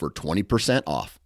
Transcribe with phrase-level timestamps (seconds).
[0.00, 1.20] for 20% off.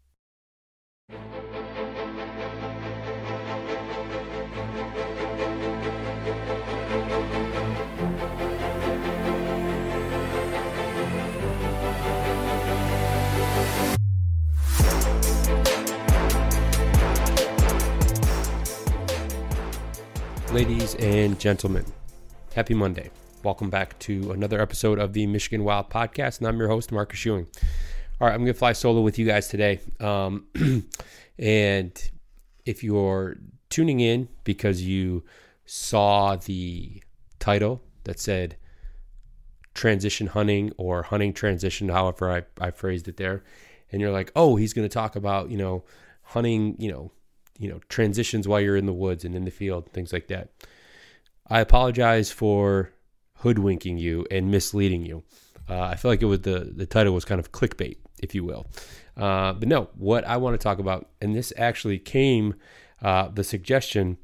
[20.52, 21.84] Ladies and gentlemen,
[22.54, 23.10] happy Monday.
[23.44, 27.24] Welcome back to another episode of the Michigan Wild Podcast, and I'm your host, Marcus
[27.24, 27.46] Ewing.
[28.20, 29.80] All right, I'm to fly solo with you guys today.
[29.98, 30.46] Um,
[31.38, 32.10] and
[32.64, 33.38] if you're
[33.70, 35.24] tuning in because you
[35.66, 37.02] saw the
[37.40, 38.56] title that said
[39.74, 43.42] transition hunting or hunting transition, however I, I phrased it there,
[43.90, 45.82] and you're like, oh, he's to talk about, you know,
[46.22, 47.10] hunting, you know,
[47.58, 50.50] you know transitions while you're in the woods and in the field things like that.
[51.48, 52.92] I apologize for
[53.38, 55.22] hoodwinking you and misleading you.
[55.68, 58.42] Uh, i feel like it was the the title was kind of clickbait if you
[58.42, 58.66] will
[59.16, 62.54] uh, but no what i want to talk about and this actually came
[63.02, 64.16] uh, the suggestion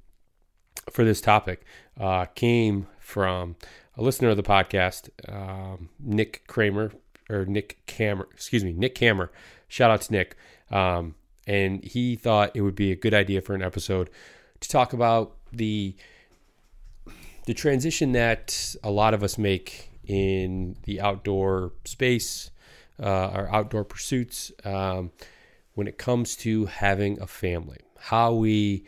[0.90, 1.64] for this topic
[1.98, 3.56] uh, came from
[3.96, 6.92] a listener of the podcast um, nick kramer
[7.28, 9.28] or nick Kammer, excuse me nick Kammer.
[9.68, 10.36] shout out to nick
[10.70, 11.14] um,
[11.46, 14.08] and he thought it would be a good idea for an episode
[14.60, 15.94] to talk about the
[17.46, 22.50] the transition that a lot of us make in the outdoor space,
[23.02, 25.10] uh, our outdoor pursuits, um,
[25.74, 28.84] when it comes to having a family, how we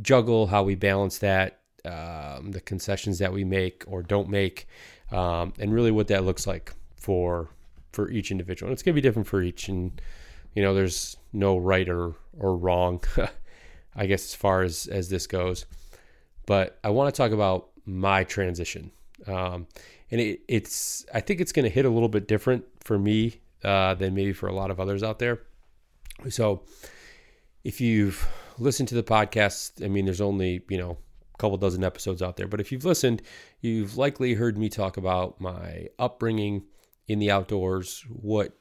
[0.00, 4.68] juggle, how we balance that, um, the concessions that we make or don't make,
[5.10, 7.48] um, and really what that looks like for
[7.92, 8.68] for each individual.
[8.68, 10.00] And it's gonna be different for each, and
[10.54, 13.02] you know, there's no right or or wrong,
[13.96, 15.66] I guess as far as as this goes.
[16.46, 18.92] But I want to talk about my transition,
[19.26, 19.66] um,
[20.10, 23.40] and it, it's I think it's going to hit a little bit different for me
[23.66, 25.40] uh, than maybe for a lot of others out there.
[26.28, 26.62] So,
[27.64, 28.26] if you've
[28.58, 30.98] listened to the podcast, I mean, there's only you know
[31.34, 33.22] a couple dozen episodes out there, but if you've listened,
[33.60, 36.62] you've likely heard me talk about my upbringing
[37.08, 38.56] in the outdoors, what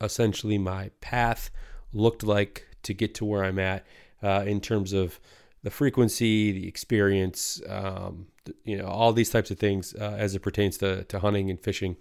[0.00, 1.50] essentially my path
[1.92, 3.86] looked like to get to where I'm at
[4.22, 5.18] uh, in terms of
[5.62, 8.26] the frequency, the experience, um,
[8.64, 11.60] you know, all these types of things uh, as it pertains to, to hunting and
[11.60, 11.96] fishing.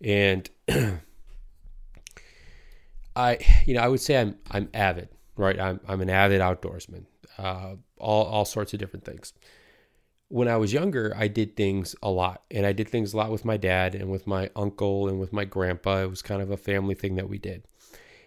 [0.00, 0.48] And
[3.18, 5.58] I, you know, I would say I'm I'm avid, right?
[5.58, 7.04] I'm I'm an avid outdoorsman,
[7.36, 9.32] uh, all all sorts of different things
[10.28, 13.30] when I was younger, I did things a lot, and I did things a lot
[13.30, 16.02] with my dad and with my uncle and with my grandpa.
[16.02, 17.64] It was kind of a family thing that we did,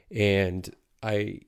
[0.09, 0.67] and
[1.03, 1.41] I,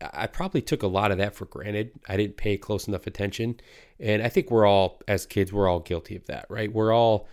[0.00, 1.90] I probably took a lot of that for granted.
[2.08, 3.60] I didn't pay close enough attention,
[3.98, 6.72] and I think we're all, as kids, we're all guilty of that, right?
[6.72, 7.26] We're all,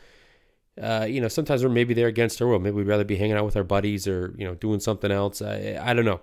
[0.82, 2.60] uh, you know, sometimes we're maybe there against our will.
[2.60, 5.42] Maybe we'd rather be hanging out with our buddies or you know doing something else.
[5.42, 6.22] I, I don't know,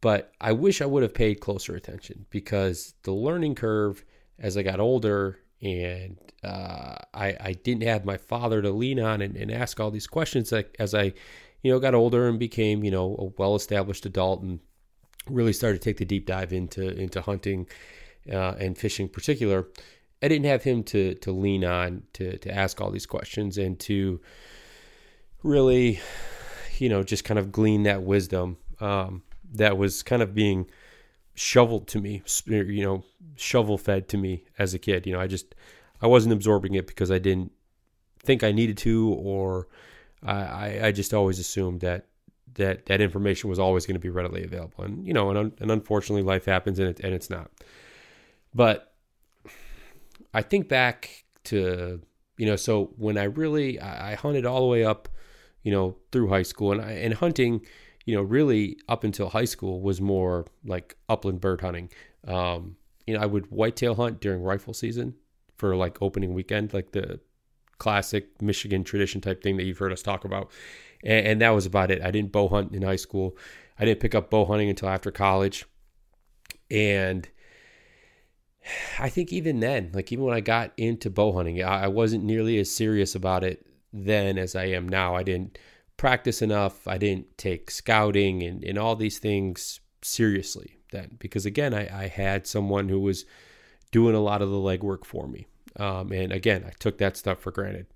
[0.00, 4.04] but I wish I would have paid closer attention because the learning curve
[4.38, 9.22] as I got older and uh, I, I didn't have my father to lean on
[9.22, 11.14] and, and ask all these questions like, as I,
[11.62, 14.60] you know, got older and became, you know, a well-established adult and
[15.28, 17.66] really started to take the deep dive into, into hunting
[18.30, 19.68] uh, and fishing in particular.
[20.24, 23.78] I didn't have him to, to lean on to, to ask all these questions and
[23.80, 24.20] to
[25.42, 26.00] really,
[26.78, 30.66] you know, just kind of glean that wisdom um, that was kind of being–
[31.34, 33.04] shoveled to me, you know,
[33.36, 35.06] shovel fed to me as a kid.
[35.06, 35.54] You know, I just
[36.00, 37.52] I wasn't absorbing it because I didn't
[38.20, 39.68] think I needed to, or
[40.22, 42.06] I I just always assumed that
[42.54, 44.84] that that information was always going to be readily available.
[44.84, 47.50] And you know, and, and unfortunately, life happens and it and it's not.
[48.54, 48.93] But
[50.34, 52.02] I think back to
[52.36, 55.08] you know, so when I really I, I hunted all the way up,
[55.62, 57.62] you know, through high school, and I, and hunting
[58.04, 61.90] you know, really up until high school was more like upland bird hunting.
[62.26, 62.76] Um,
[63.06, 65.14] you know, I would whitetail hunt during rifle season
[65.56, 67.20] for like opening weekend, like the
[67.78, 70.50] classic Michigan tradition type thing that you've heard us talk about.
[71.02, 72.02] And, and, that was about it.
[72.02, 73.36] I didn't bow hunt in high school.
[73.78, 75.64] I didn't pick up bow hunting until after college.
[76.70, 77.28] And
[78.98, 82.58] I think even then, like even when I got into bow hunting, I, wasn't nearly
[82.58, 85.14] as serious about it then as I am now.
[85.14, 85.58] I didn't
[85.96, 86.88] practice enough.
[86.88, 92.08] I didn't take scouting and, and all these things seriously then because again, I, I
[92.08, 93.26] had someone who was
[93.90, 95.46] doing a lot of the legwork for me.
[95.76, 97.86] Um, and again, I took that stuff for granted.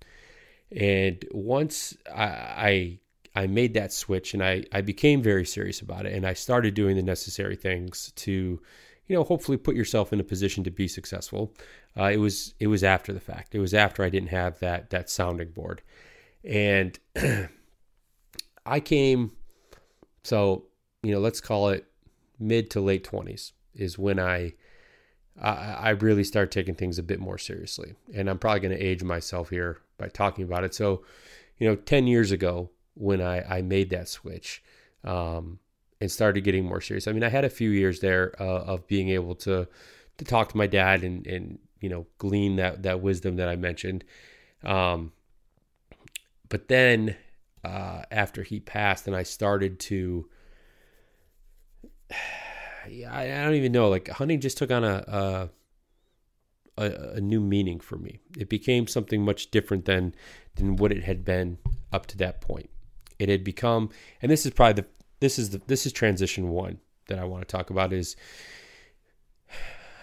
[0.75, 2.99] And once I, I
[3.35, 6.73] I made that switch and I, I became very serious about it and I started
[6.73, 8.59] doing the necessary things to,
[9.09, 11.53] you know, hopefully put yourself in a position to be successful.
[11.97, 13.55] Uh, it was it was after the fact.
[13.55, 15.81] It was after I didn't have that that sounding board,
[16.45, 16.97] and
[18.65, 19.31] I came.
[20.23, 20.65] So
[21.01, 21.85] you know, let's call it
[22.39, 24.53] mid to late twenties is when I
[25.41, 27.95] I, I really start taking things a bit more seriously.
[28.13, 30.73] And I'm probably going to age myself here by talking about it.
[30.75, 31.03] So,
[31.57, 34.61] you know, 10 years ago when I, I made that switch
[35.03, 35.59] um,
[36.01, 38.87] and started getting more serious, I mean, I had a few years there uh, of
[38.87, 39.67] being able to,
[40.17, 43.55] to talk to my dad and, and, you know, glean that, that wisdom that I
[43.55, 44.03] mentioned.
[44.63, 45.11] Um,
[46.47, 47.15] but then
[47.63, 50.29] uh, after he passed and I started to,
[52.85, 53.89] I, don't even know.
[53.89, 55.49] Like hunting just took on a,
[56.77, 58.19] a, a new meaning for me.
[58.37, 60.15] It became something much different than
[60.55, 61.57] than what it had been
[61.91, 62.69] up to that point.
[63.19, 63.89] It had become,
[64.21, 64.87] and this is probably the
[65.19, 68.15] this is the this is transition one that I want to talk about is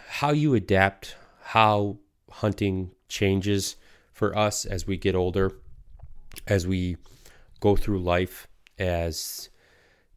[0.09, 1.99] how you adapt, how
[2.31, 3.77] hunting changes
[4.13, 5.53] for us as we get older,
[6.47, 6.97] as we
[7.61, 8.49] go through life,
[8.79, 9.51] as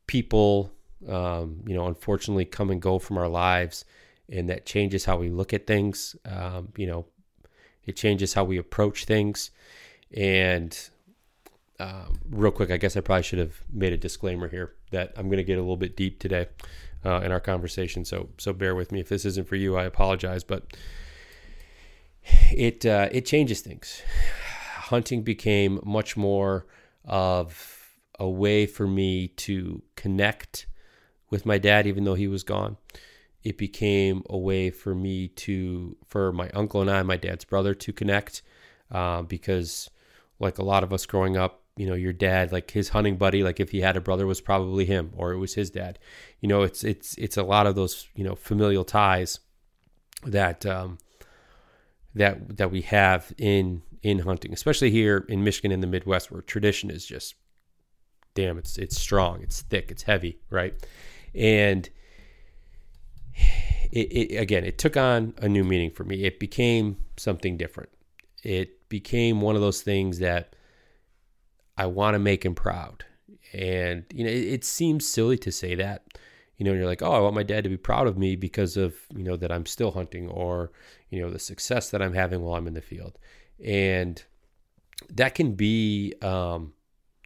[0.08, 0.72] people
[1.08, 3.86] um, you know, unfortunately come and go from our lives,
[4.28, 6.16] and that changes how we look at things.
[6.26, 7.06] Um, you know,
[7.86, 9.52] it changes how we approach things.
[10.16, 10.78] And
[11.80, 15.28] um, real quick, I guess I probably should have made a disclaimer here that I'm
[15.28, 16.48] going to get a little bit deep today
[17.06, 18.06] uh, in our conversation.
[18.06, 19.78] So, so bear with me if this isn't for you.
[19.78, 20.76] I apologize, but
[22.52, 24.02] it uh, it changes things.
[24.76, 26.66] Hunting became much more
[27.06, 27.80] of
[28.20, 30.68] a way for me to connect
[31.30, 32.78] with my dad, even though he was gone.
[33.44, 37.74] It became a way for me to, for my uncle and I, my dad's brother,
[37.74, 38.42] to connect
[38.92, 39.90] uh, because,
[40.40, 43.44] like a lot of us growing up, you know, your dad, like his hunting buddy,
[43.44, 46.00] like if he had a brother, was probably him or it was his dad.
[46.40, 49.40] You know, it's it's it's a lot of those you know familial ties
[50.26, 50.98] that um,
[52.16, 56.42] that that we have in in hunting, especially here in Michigan in the Midwest, where
[56.42, 57.36] tradition is just
[58.34, 60.74] damn, it's it's strong, it's thick, it's heavy, right?
[61.36, 61.90] and
[63.92, 67.90] it, it, again it took on a new meaning for me it became something different
[68.44, 70.56] it became one of those things that
[71.78, 73.06] i want to make him proud.
[73.54, 76.06] And you know it, it seems silly to say that
[76.58, 78.78] you know you're like oh i want my dad to be proud of me because
[78.78, 80.72] of you know that i'm still hunting or
[81.10, 83.18] you know the success that i'm having while i'm in the field.
[83.64, 84.22] And
[85.10, 86.74] that can be um,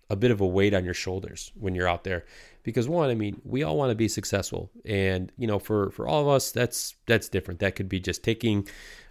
[0.09, 2.25] a bit of a weight on your shoulders when you're out there
[2.63, 4.71] because one i mean we all want to be successful.
[4.85, 7.59] And you know for for all of us that's that's different.
[7.59, 8.67] That could be just taking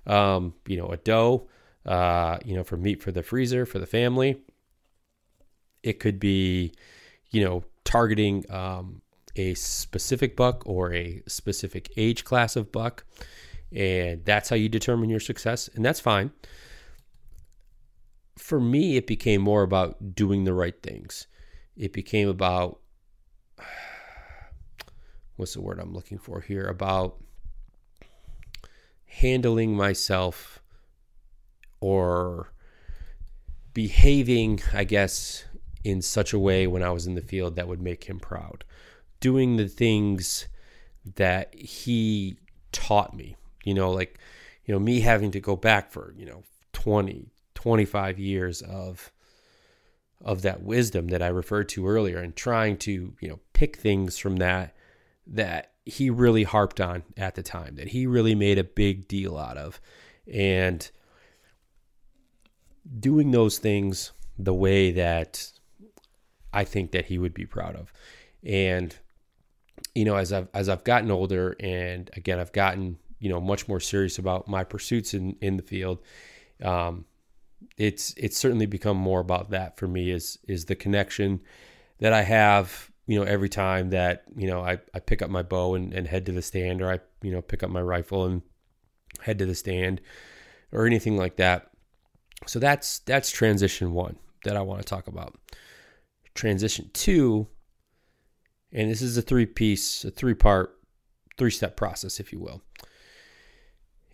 [0.06, 1.48] um, you know a doe
[1.87, 4.40] uh, you know for meat for the freezer for the family.
[5.82, 6.73] It could be
[7.31, 9.02] you know targeting um,
[9.37, 13.05] a specific buck or a specific age class of buck
[13.75, 16.31] and that's how you determine your success and that's fine.
[18.37, 21.26] For me it became more about doing the right things.
[21.76, 22.81] It became about
[25.37, 26.67] what's the word I'm looking for here?
[26.67, 27.22] About
[29.06, 30.61] handling myself
[31.82, 32.53] or
[33.74, 35.44] behaving, I guess,
[35.82, 38.65] in such a way when I was in the field that would make him proud.
[39.19, 40.46] Doing the things
[41.17, 42.36] that he
[42.70, 44.19] taught me, you know, like,
[44.65, 49.12] you know, me having to go back for, you know, 20, 25 years of
[50.24, 54.19] of that wisdom that I referred to earlier and trying to, you know, pick things
[54.19, 54.77] from that
[55.27, 59.36] that he really harped on at the time, that he really made a big deal
[59.36, 59.81] out of.
[60.32, 60.89] And
[62.98, 65.51] doing those things the way that
[66.53, 67.93] I think that he would be proud of.
[68.44, 68.94] And
[69.94, 73.69] you know, as I've as I've gotten older and again I've gotten, you know, much
[73.69, 75.98] more serious about my pursuits in, in the field,
[76.62, 77.05] um,
[77.77, 81.41] it's it's certainly become more about that for me is is the connection
[81.98, 85.43] that I have you know every time that you know I, I pick up my
[85.43, 88.24] bow and, and head to the stand or I you know pick up my rifle
[88.24, 88.43] and
[89.20, 90.01] head to the stand
[90.70, 91.71] or anything like that
[92.46, 95.39] so that's that's transition one that I want to talk about
[96.34, 97.46] transition two
[98.72, 100.79] and this is a three piece a three part
[101.39, 102.63] three step process if you will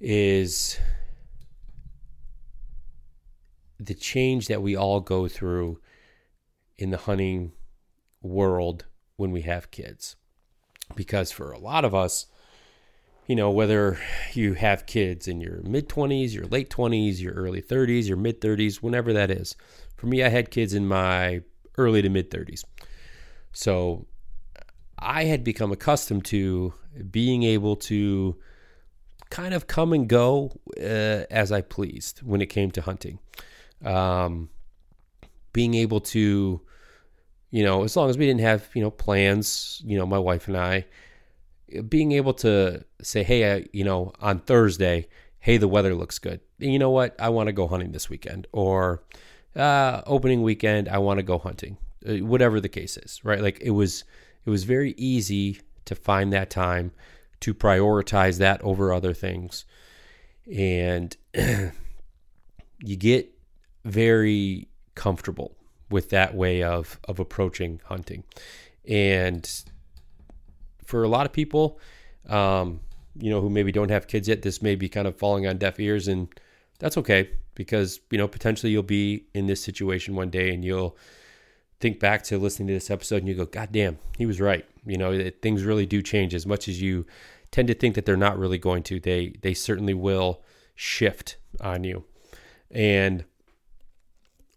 [0.01, 0.79] is
[3.79, 5.81] the change that we all go through
[6.77, 7.53] in the hunting
[8.23, 8.85] world
[9.17, 10.17] when we have kids.
[10.95, 12.27] Because for a lot of us,
[13.29, 13.99] you know, whether
[14.33, 18.41] you have kids in your mid 20s, your late 20s, your early 30s, your mid
[18.41, 19.55] 30s, whenever that is.
[19.97, 21.43] For me, I had kids in my
[21.77, 22.65] early to mid 30s.
[23.53, 24.07] So
[24.99, 26.73] I had become accustomed to
[27.11, 28.35] being able to
[29.29, 33.19] kind of come and go uh, as I pleased when it came to hunting.
[33.85, 34.49] Um,
[35.53, 36.63] being able to,
[37.51, 40.49] you know, as long as we didn't have, you know, plans, you know, my wife
[40.49, 40.87] and I,
[41.89, 45.09] being able to say, hey, you know, on Thursday,
[45.41, 46.41] hey, the weather looks good.
[46.59, 47.15] You know what?
[47.19, 48.47] I want to go hunting this weekend.
[48.53, 49.03] Or
[49.57, 51.79] uh, opening weekend, I want to go hunting.
[52.09, 53.41] Uh, whatever the case is, right?
[53.41, 54.05] Like it was,
[54.45, 56.93] it was very easy to find that time
[57.41, 59.65] to prioritize that over other things.
[60.53, 63.31] And you get
[63.85, 65.57] very comfortable
[65.91, 68.25] with that way of of approaching hunting.
[68.87, 69.49] And
[70.88, 71.78] for a lot of people,
[72.30, 72.80] um,
[73.14, 75.59] you know, who maybe don't have kids yet, this may be kind of falling on
[75.59, 76.28] deaf ears, and
[76.78, 80.97] that's okay because you know potentially you'll be in this situation one day and you'll
[81.78, 84.64] think back to listening to this episode and you go, God damn, he was right.
[84.87, 87.04] You know, it, things really do change as much as you
[87.50, 88.99] tend to think that they're not really going to.
[88.99, 90.42] They they certainly will
[90.75, 92.04] shift on you.
[92.71, 93.25] And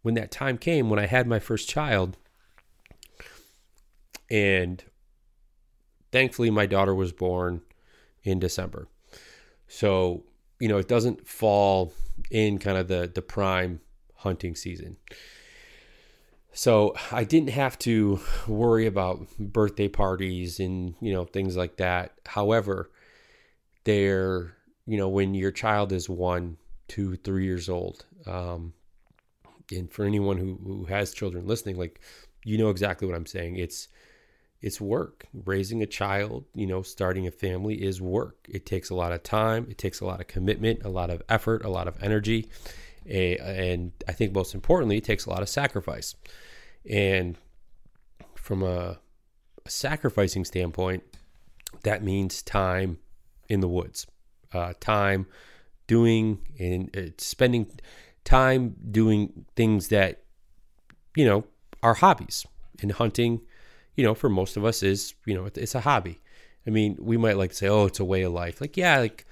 [0.02, 2.16] when that time came, when I had my first child,
[4.30, 4.82] and
[6.12, 7.62] thankfully my daughter was born
[8.24, 8.88] in December.
[9.68, 10.24] So,
[10.60, 11.94] you know, it doesn't fall
[12.30, 13.82] in kind of the the prime
[14.16, 14.98] hunting season.
[16.54, 22.14] So I didn't have to worry about birthday parties and you know things like that.
[22.26, 22.92] However,
[23.86, 28.74] there, you know, when your child is one, two, three years old, um,
[29.72, 32.02] and for anyone who who has children listening, like
[32.44, 33.56] you know exactly what I'm saying.
[33.56, 33.88] It's
[34.62, 35.26] it's work.
[35.46, 38.46] Raising a child, you know, starting a family is work.
[38.48, 39.68] It takes a lot of time.
[39.70, 42.50] It takes a lot of commitment, a lot of effort, a lot of energy
[43.06, 46.16] and I think most importantly, it takes a lot of sacrifice.
[46.90, 47.38] And
[48.36, 49.00] from a,
[49.66, 51.04] a sacrificing standpoint,
[51.84, 53.00] that means time
[53.50, 54.08] in the woods,
[54.54, 55.28] uh, time
[55.88, 57.72] doing and uh, spending
[58.24, 60.24] time doing things that
[61.16, 61.46] you know
[61.82, 62.46] are hobbies.
[62.82, 63.42] And hunting,
[63.96, 66.22] you know, for most of us is you know it's a hobby.
[66.66, 68.62] I mean, we might like to say, oh, it's a way of life.
[68.62, 69.26] Like, yeah, like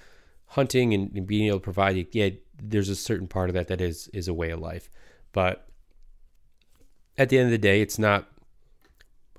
[0.47, 2.29] hunting and, and being able to provide, yeah,
[2.61, 4.89] there's a certain part of that that is is a way of life.
[5.31, 5.67] But
[7.17, 8.27] at the end of the day, it's not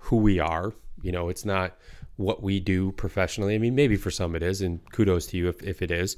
[0.00, 0.72] who we are.
[1.02, 1.76] You know, it's not
[2.16, 3.54] what we do professionally.
[3.54, 6.16] I mean, maybe for some it is, and kudos to you if, if it is.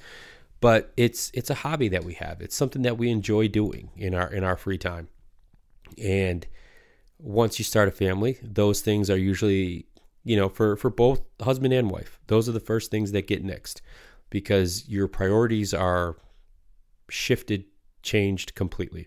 [0.61, 2.41] But it's it's a hobby that we have.
[2.41, 5.09] It's something that we enjoy doing in our in our free time.
[5.99, 6.47] And
[7.23, 9.87] once you start a family, those things are usually,
[10.25, 13.45] you know, for for both husband and wife, those are the first things that get
[13.45, 13.81] next
[14.29, 16.17] because your priorities are
[17.09, 17.65] shifted,
[18.03, 19.07] changed completely.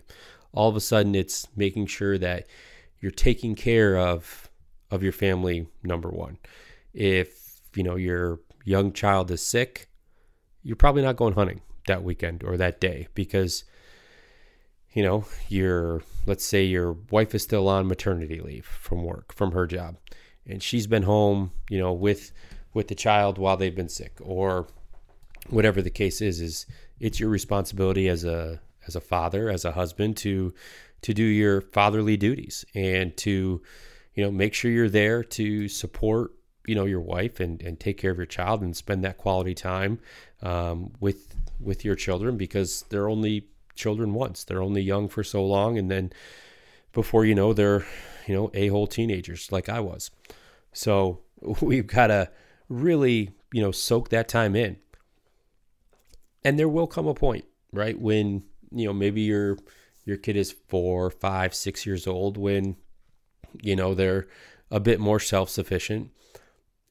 [0.52, 2.46] All of a sudden, it's making sure that
[3.00, 4.50] you're taking care of
[4.90, 5.66] of your family.
[5.82, 6.38] Number one,
[6.94, 9.88] if you know your young child is sick,
[10.62, 13.64] you're probably not going hunting that weekend or that day because
[14.94, 19.52] you know your let's say your wife is still on maternity leave from work from
[19.52, 19.96] her job
[20.46, 22.32] and she's been home you know with
[22.74, 24.66] with the child while they've been sick or
[25.48, 26.66] whatever the case is is
[27.00, 30.52] it's your responsibility as a as a father as a husband to
[31.02, 33.62] to do your fatherly duties and to
[34.14, 36.32] you know make sure you're there to support
[36.66, 39.54] you know your wife and and take care of your child and spend that quality
[39.54, 39.98] time
[40.42, 44.44] um, with with your children because they're only children once.
[44.44, 46.12] They're only young for so long and then
[46.92, 47.84] before you know they're
[48.26, 50.10] you know a-hole teenagers like i was.
[50.72, 51.20] So
[51.60, 52.30] we've got to
[52.68, 54.78] really you know soak that time in.
[56.44, 59.58] And there will come a point, right, when you know maybe your
[60.04, 62.76] your kid is four, five, six years old, when
[63.62, 64.26] you know they're
[64.70, 66.10] a bit more self sufficient,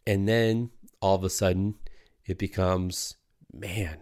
[0.05, 1.75] and then all of a sudden
[2.25, 3.15] it becomes,
[3.53, 3.99] man,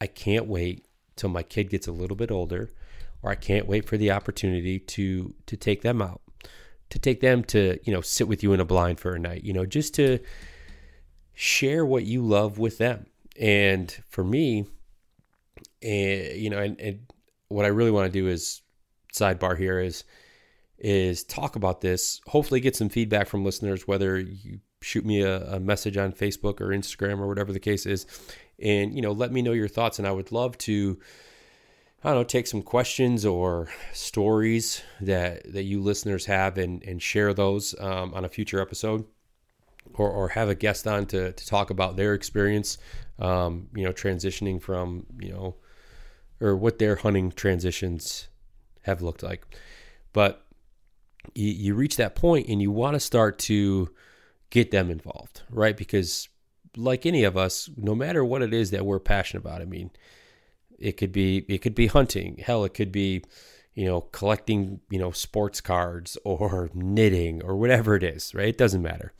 [0.00, 0.86] I can't wait
[1.22, 2.68] till my kid gets a little bit older,
[3.22, 6.20] or I can't wait for the opportunity to to take them out,
[6.90, 9.44] to take them to you know sit with you in a blind for a night,
[9.44, 10.18] you know, just to
[11.32, 13.06] share what you love with them
[13.38, 14.66] and for me,
[15.80, 17.06] and you know, and, and
[17.46, 18.60] what I really want to do is
[19.14, 20.02] sidebar here is
[20.76, 22.20] is talk about this.
[22.26, 26.60] Hopefully, get some feedback from listeners, whether you shoot me a, a, message on Facebook
[26.60, 28.06] or Instagram or whatever the case is,
[28.58, 29.98] and you know, let me know your thoughts.
[29.98, 30.98] And I would love to
[32.04, 37.00] I don't know, take some questions or stories that that you listeners have and and
[37.00, 39.04] share those um, on a future episode,
[39.94, 42.78] or or have a guest on to to talk about their experience,
[43.20, 45.54] um, you know, transitioning from you know,
[46.40, 48.28] or what their hunting transitions
[48.82, 49.46] have looked like.
[50.12, 50.44] But
[51.34, 53.90] you, you reach that point and you want to start to
[54.50, 55.76] get them involved, right?
[55.76, 56.28] Because
[56.76, 59.90] like any of us, no matter what it is that we're passionate about, I mean
[60.78, 62.42] it could be it could be hunting.
[62.44, 63.22] Hell, it could be
[63.74, 68.34] you know collecting you know sports cards or knitting or whatever it is.
[68.34, 68.48] Right?
[68.48, 69.12] It doesn't matter.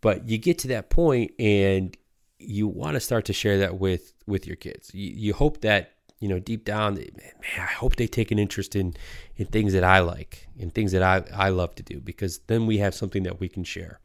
[0.00, 1.96] But you get to that point and
[2.38, 4.90] you want to start to share that with with your kids.
[4.94, 8.76] You, you hope that you know deep down, man, I hope they take an interest
[8.76, 8.94] in
[9.36, 12.66] in things that I like, in things that I I love to do, because then
[12.66, 14.00] we have something that we can share.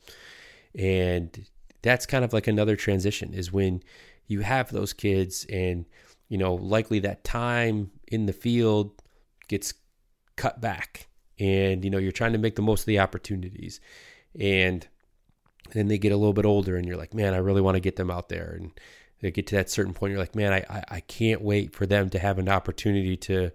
[0.75, 1.45] And
[1.81, 3.81] that's kind of like another transition is when
[4.27, 5.86] you have those kids and
[6.29, 8.91] you know, likely that time in the field
[9.48, 9.74] gets
[10.38, 11.07] cut back
[11.39, 13.81] and, you know, you're trying to make the most of the opportunities.
[14.39, 14.88] And
[15.71, 17.81] then they get a little bit older and you're like, man, I really want to
[17.81, 18.55] get them out there.
[18.57, 18.71] And
[19.21, 21.86] they get to that certain point, you're like, man, I, I, I can't wait for
[21.86, 23.51] them to have an opportunity to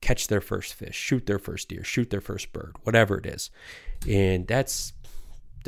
[0.00, 3.50] catch their first fish, shoot their first deer, shoot their first bird, whatever it is.
[4.08, 4.92] And that's,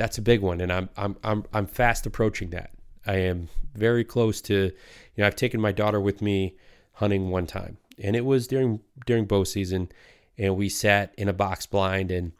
[0.00, 0.62] that's a big one.
[0.62, 2.70] And I'm, I'm, I'm, I'm fast approaching that.
[3.06, 4.72] I am very close to, you
[5.18, 6.56] know, I've taken my daughter with me
[6.92, 9.90] hunting one time, and it was during during bow season,
[10.38, 12.32] and we sat in a box blind, and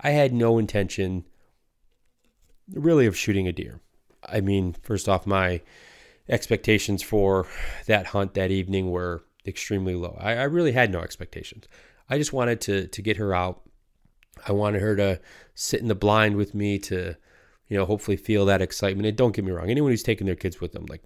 [0.00, 1.24] I had no intention,
[2.72, 3.80] really, of shooting a deer.
[4.24, 5.60] I mean, first off, my
[6.28, 7.46] expectations for
[7.86, 10.16] that hunt that evening were extremely low.
[10.20, 11.68] I, I really had no expectations.
[12.10, 13.62] I just wanted to to get her out.
[14.46, 15.20] I wanted her to
[15.54, 17.16] sit in the blind with me to
[17.68, 19.06] you know, hopefully feel that excitement.
[19.06, 21.02] And don't get me wrong, anyone who's taking their kids with them, like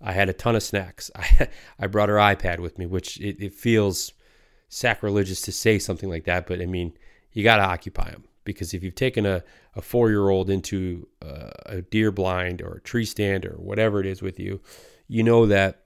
[0.00, 1.10] I had a ton of snacks.
[1.16, 1.48] I
[1.78, 4.12] I brought her iPad with me, which it, it feels
[4.68, 6.92] sacrilegious to say something like that, but I mean,
[7.32, 9.42] you got to occupy them because if you've taken a,
[9.74, 14.00] a four year old into a, a deer blind or a tree stand or whatever
[14.00, 14.60] it is with you,
[15.08, 15.82] you know that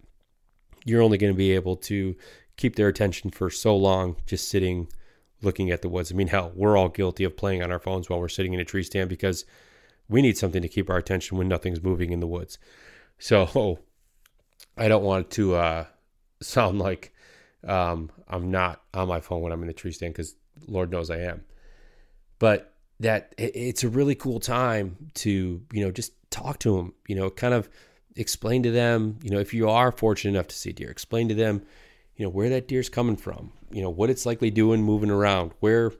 [0.84, 2.16] you're only going to be able to
[2.56, 4.88] keep their attention for so long just sitting
[5.42, 6.12] looking at the woods.
[6.12, 8.60] I mean, hell, we're all guilty of playing on our phones while we're sitting in
[8.60, 9.44] a tree stand because
[10.08, 12.58] we need something to keep our attention when nothing's moving in the woods.
[13.18, 13.78] So
[14.76, 15.86] I don't want to uh,
[16.42, 17.12] sound like
[17.66, 20.34] um, I'm not on my phone when I'm in the tree stand because
[20.66, 21.44] Lord knows I am.
[22.38, 26.94] But that it's a really cool time to you know just talk to them.
[27.06, 27.68] You know, kind of
[28.16, 29.18] explain to them.
[29.22, 31.62] You know, if you are fortunate enough to see deer, explain to them.
[32.22, 33.50] You know where that deer's coming from.
[33.72, 35.50] You know what it's likely doing, moving around.
[35.58, 35.90] Where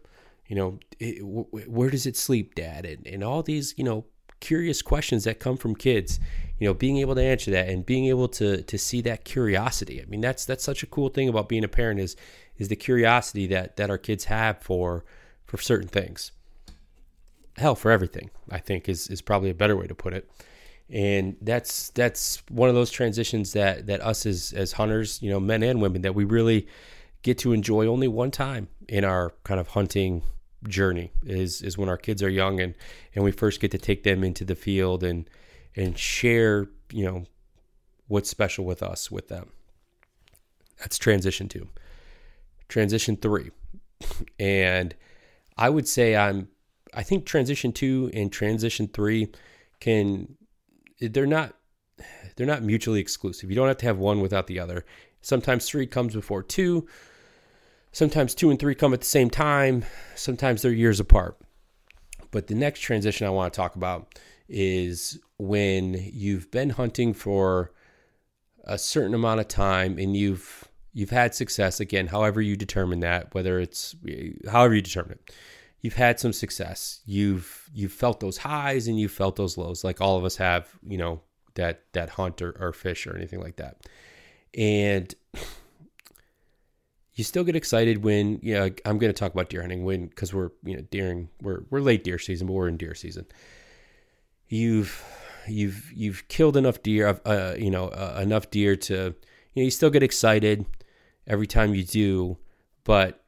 [0.47, 2.87] you know, it, where does it sleep, Dad?
[2.87, 4.05] And, and all these, you know,
[4.39, 6.21] curious questions that come from kids.
[6.61, 10.01] You know, being able to answer that and being able to to see that curiosity.
[10.01, 12.15] I mean, that's that's such a cool thing about being a parent is
[12.57, 15.05] is the curiosity that that our kids have for
[15.45, 16.31] for certain things.
[17.57, 20.31] Hell, for everything, I think is is probably a better way to put it.
[20.93, 25.41] And that's that's one of those transitions that that us as as hunters, you know,
[25.41, 26.69] men and women, that we really
[27.23, 30.23] get to enjoy only one time in our kind of hunting
[30.69, 32.75] journey is is when our kids are young and
[33.15, 35.29] and we first get to take them into the field and
[35.75, 37.25] and share you know
[38.07, 39.51] what's special with us with them.
[40.79, 41.69] That's transition 2
[42.69, 43.51] transition 3
[44.41, 44.95] and
[45.59, 46.49] i would say i'm
[46.95, 49.29] i think transition 2 and transition 3
[49.79, 50.37] can
[51.09, 51.55] they're not
[52.37, 53.51] they're not mutually exclusive.
[53.51, 54.85] You don't have to have one without the other.
[55.21, 56.87] Sometimes 3 comes before 2
[57.93, 59.85] Sometimes two and three come at the same time,
[60.15, 61.37] sometimes they're years apart.
[62.31, 67.71] But the next transition I want to talk about is when you've been hunting for
[68.65, 73.35] a certain amount of time and you've you've had success again however you determine that
[73.35, 73.97] whether it's
[74.49, 75.35] however you determine it
[75.83, 77.01] you've had some success.
[77.05, 80.69] You've you've felt those highs and you've felt those lows like all of us have
[80.87, 81.21] you know
[81.55, 83.87] that that hunt or, or fish or anything like that.
[84.57, 85.15] And
[87.15, 90.07] you still get excited when you know I'm going to talk about deer hunting when
[90.07, 93.27] because we're you know during we're we're late deer season but we're in deer season.
[94.49, 95.05] You've
[95.49, 99.71] you've you've killed enough deer uh, you know uh, enough deer to you know you
[99.71, 100.65] still get excited
[101.27, 102.37] every time you do
[102.85, 103.25] but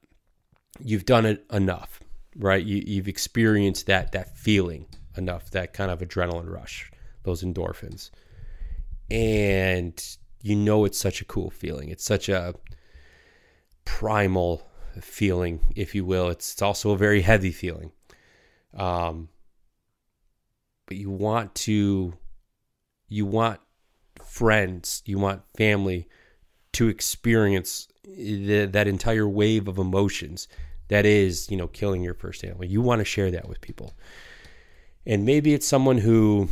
[0.80, 2.00] you've done it enough
[2.36, 6.90] right you you've experienced that that feeling enough that kind of adrenaline rush
[7.22, 8.10] those endorphins
[9.10, 12.54] and you know it's such a cool feeling it's such a
[13.84, 14.66] primal
[15.00, 16.28] feeling, if you will.
[16.28, 17.92] It's, it's also a very heavy feeling.
[18.74, 19.28] Um,
[20.86, 22.14] but you want to,
[23.08, 23.60] you want
[24.24, 26.08] friends, you want family
[26.72, 30.48] to experience the, that entire wave of emotions
[30.88, 32.64] that is, you know, killing your first animal.
[32.64, 33.94] You want to share that with people.
[35.06, 36.48] And maybe it's someone who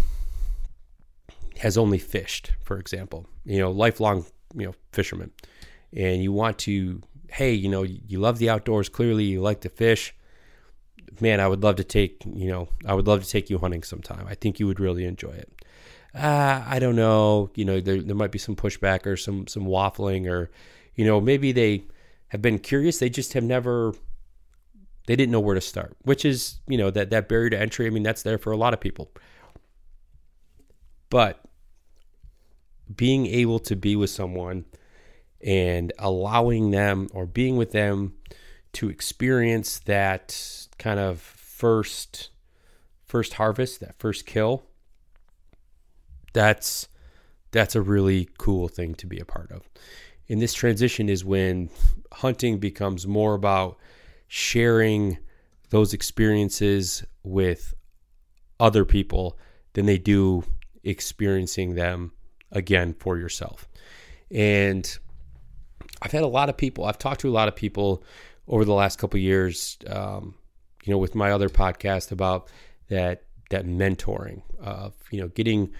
[1.59, 5.31] has only fished, for example, you know, lifelong, you know, fisherman.
[5.95, 9.69] And you want to, hey, you know, you love the outdoors, clearly you like to
[9.69, 10.15] fish.
[11.21, 13.83] Man, I would love to take, you know, I would love to take you hunting
[13.83, 14.27] sometime.
[14.29, 15.53] I think you would really enjoy it.
[16.15, 19.65] Uh, I don't know, you know, there, there might be some pushback or some some
[19.65, 20.51] waffling or,
[20.95, 21.85] you know, maybe they
[22.29, 23.95] have been curious, they just have never
[25.07, 27.87] they didn't know where to start, which is, you know, that that barrier to entry,
[27.87, 29.11] I mean, that's there for a lot of people.
[31.11, 31.41] But
[32.95, 34.65] being able to be with someone
[35.41, 38.15] and allowing them or being with them
[38.75, 42.31] to experience that kind of first
[43.05, 44.65] first harvest, that first kill,
[46.33, 46.89] that's
[47.51, 49.69] that's a really cool thing to be a part of.
[50.29, 51.69] And this transition is when
[52.13, 53.77] hunting becomes more about
[54.35, 55.19] sharing
[55.69, 57.75] those experiences with
[58.59, 59.39] other people
[59.75, 60.43] than they do
[60.85, 62.11] experiencing them
[62.51, 63.69] again for yourself.
[64.31, 64.99] And
[66.01, 68.05] I've had a lot of people, I've talked to a lot of people
[68.49, 70.35] over the last couple years, um,
[70.83, 72.49] you know, with my other podcast about
[72.89, 75.71] that that mentoring of you know getting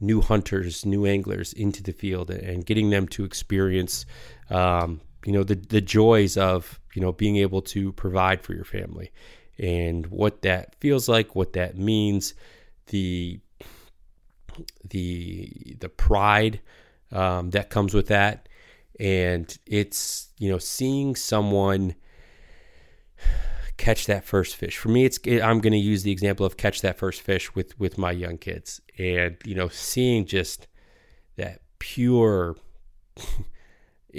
[0.00, 4.04] new hunters, new anglers into the field and getting them to experience
[4.50, 8.64] um, you know the the joys of you know being able to provide for your
[8.64, 9.10] family.
[9.58, 12.34] And what that feels like what that means
[12.86, 13.40] the
[14.88, 16.60] the the pride
[17.12, 18.48] um, that comes with that.
[18.98, 21.94] And it's you know seeing someone
[23.76, 24.76] catch that first fish.
[24.76, 27.78] For me it's i'm going to use the example of catch that first fish with
[27.78, 28.80] with my young kids.
[28.98, 30.66] And you know seeing just
[31.36, 32.56] that pure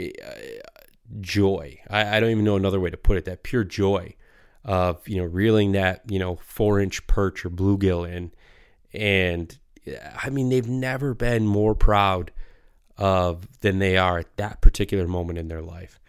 [1.19, 1.79] joy.
[1.89, 3.25] I, I, don't even know another way to put it.
[3.25, 4.15] That pure joy
[4.63, 8.31] of you know reeling that you know four inch perch or bluegill in,
[8.93, 9.57] and
[10.21, 12.31] I mean they've never been more proud
[12.97, 15.99] of than they are at that particular moment in their life,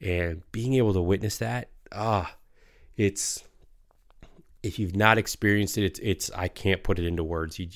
[0.00, 2.34] and being able to witness that, ah,
[2.96, 3.44] it's
[4.62, 7.58] if you've not experienced it, it's it's I can't put it into words.
[7.58, 7.68] You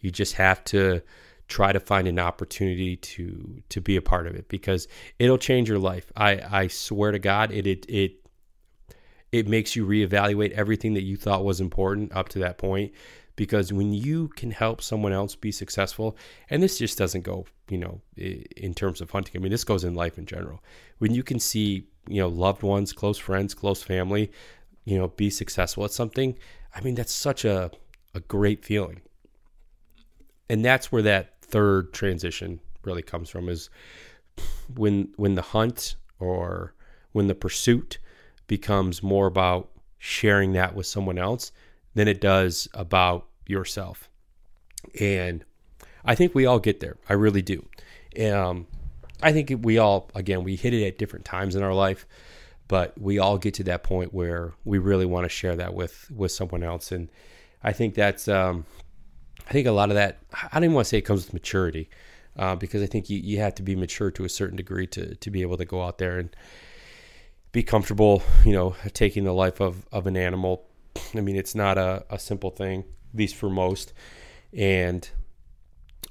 [0.00, 1.02] you just have to
[1.48, 5.68] try to find an opportunity to to be a part of it because it'll change
[5.68, 6.10] your life.
[6.16, 8.24] I I swear to God, it it it
[9.32, 12.92] it makes you reevaluate everything that you thought was important up to that point
[13.36, 16.16] because when you can help someone else be successful
[16.50, 19.84] and this just doesn't go you know in terms of hunting i mean this goes
[19.84, 20.62] in life in general
[20.98, 24.30] when you can see you know loved ones close friends close family
[24.84, 26.38] you know be successful at something
[26.74, 27.70] i mean that's such a
[28.14, 29.00] a great feeling
[30.48, 33.70] and that's where that third transition really comes from is
[34.74, 36.74] when when the hunt or
[37.12, 37.98] when the pursuit
[38.48, 41.52] becomes more about sharing that with someone else
[41.94, 44.10] than it does about yourself.
[45.00, 45.44] And
[46.04, 46.96] I think we all get there.
[47.08, 47.64] I really do.
[48.20, 48.66] Um,
[49.22, 52.04] I think we all, again, we hit it at different times in our life,
[52.66, 56.10] but we all get to that point where we really want to share that with
[56.10, 56.90] with someone else.
[56.90, 57.08] And
[57.62, 58.66] I think that's um,
[59.46, 61.34] I think a lot of that, I don't even want to say it comes with
[61.34, 61.90] maturity,
[62.36, 65.14] uh, because I think you, you have to be mature to a certain degree to,
[65.14, 66.34] to be able to go out there and
[67.52, 70.66] be comfortable, you know, taking the life of, of an animal.
[71.14, 72.80] I mean, it's not a, a simple thing,
[73.12, 73.92] at least for most.
[74.52, 75.08] And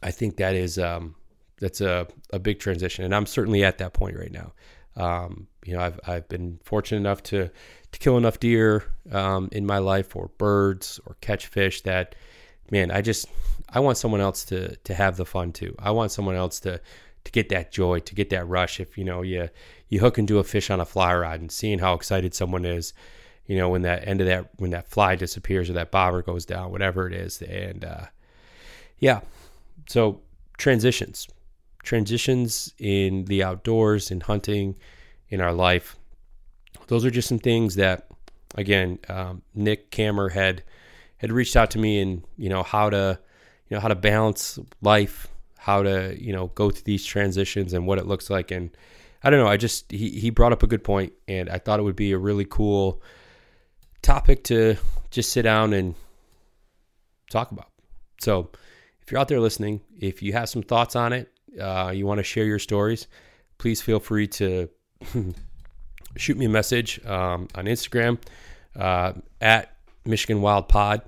[0.02, 1.16] I think that is, um,
[1.60, 3.04] that's a, a big transition.
[3.04, 4.54] And I'm certainly at that point right now.
[4.96, 7.50] Um, you know, I've, I've been fortunate enough to,
[7.92, 12.16] to kill enough deer um, in my life or birds or catch fish that,
[12.72, 13.28] man, I just
[13.70, 15.76] I want someone else to to have the fun too.
[15.80, 16.80] I want someone else to
[17.24, 18.80] to get that joy, to get that rush.
[18.80, 19.50] If you know you
[19.90, 22.94] you hook into a fish on a fly rod and seeing how excited someone is,
[23.46, 26.46] you know, when that end of that when that fly disappears or that bobber goes
[26.46, 28.06] down, whatever it is, and uh,
[29.00, 29.22] yeah.
[29.88, 30.22] So
[30.58, 31.28] transitions,
[31.84, 34.78] transitions in the outdoors, in hunting,
[35.30, 35.98] in our life.
[36.88, 38.08] Those are just some things that,
[38.56, 40.32] again, um, Nick Kammer
[41.24, 43.18] had reached out to me and you know how to
[43.70, 47.88] you know how to balance life how to you know go through these transitions and
[47.88, 48.52] what it looks like.
[48.52, 48.70] And
[49.24, 51.80] i don't know i just he, he brought up a good point and i thought
[51.80, 53.02] it would be a really cool
[54.02, 54.76] topic to
[55.12, 55.96] just sit down and
[57.30, 57.70] talk about.
[58.20, 58.50] So
[59.02, 62.18] if you're out there listening if you have some thoughts on it uh, you want
[62.18, 63.08] to share your stories
[63.58, 64.70] please feel free to
[66.18, 68.18] shoot me a message um, on instagram
[68.76, 69.73] uh, at
[70.06, 71.02] Michigan Wild Pod.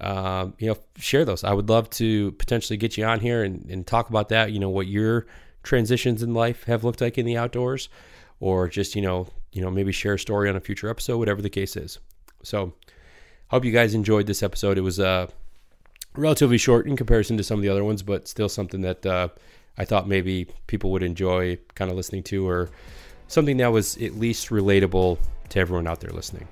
[0.00, 1.44] Um, you know, share those.
[1.44, 4.50] I would love to potentially get you on here and, and talk about that.
[4.52, 5.26] You know, what you're
[5.62, 7.88] transitions in life have looked like in the outdoors,
[8.40, 11.42] or just you know, you know, maybe share a story on a future episode, whatever
[11.42, 11.98] the case is.
[12.42, 12.72] So,
[13.48, 14.78] hope you guys enjoyed this episode.
[14.78, 15.26] It was uh,
[16.16, 19.28] relatively short in comparison to some of the other ones, but still something that uh,
[19.76, 22.70] I thought maybe people would enjoy kind of listening to, or
[23.28, 25.18] something that was at least relatable
[25.50, 26.48] to everyone out there listening.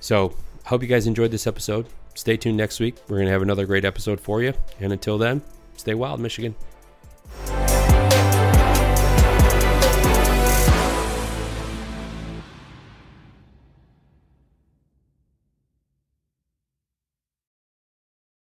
[0.00, 0.34] So,
[0.70, 1.88] Hope you guys enjoyed this episode.
[2.14, 2.94] Stay tuned next week.
[3.08, 4.54] We're going to have another great episode for you.
[4.78, 5.42] And until then,
[5.76, 6.54] stay wild, Michigan.